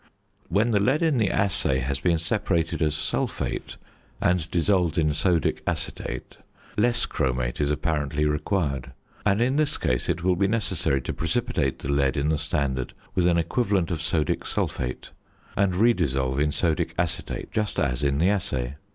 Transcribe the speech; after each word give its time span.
When 0.49 0.71
the 0.71 0.79
lead 0.79 1.03
in 1.03 1.19
the 1.19 1.29
assay 1.29 1.77
has 1.77 1.99
been 1.99 2.17
separated 2.17 2.81
as 2.81 2.95
sulphate 2.95 3.75
and 4.19 4.49
dissolved 4.49 4.97
in 4.97 5.09
sodic 5.09 5.61
acetate, 5.67 6.37
less 6.75 7.05
chromate 7.05 7.61
is 7.61 7.69
apparently 7.69 8.25
required, 8.25 8.93
and 9.27 9.39
in 9.39 9.57
this 9.57 9.77
case 9.77 10.09
it 10.09 10.23
will 10.23 10.35
be 10.35 10.47
necessary 10.47 11.01
to 11.03 11.13
precipitate 11.13 11.77
the 11.77 11.91
lead 11.93 12.17
in 12.17 12.29
the 12.29 12.39
standard 12.39 12.93
with 13.13 13.27
an 13.27 13.37
equivalent 13.37 13.91
of 13.91 13.99
sodic 14.01 14.47
sulphate 14.47 15.11
and 15.55 15.75
redissolve 15.75 16.39
in 16.39 16.49
sodic 16.49 16.95
acetate 16.97 17.51
just 17.51 17.79
as 17.79 18.01
in 18.01 18.17
the 18.17 18.29
assay. 18.31 18.77